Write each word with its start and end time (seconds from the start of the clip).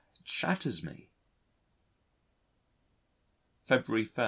It 0.19 0.27
shatters 0.27 0.81
me. 0.83 1.09
February 3.65 4.05
1. 4.07 4.11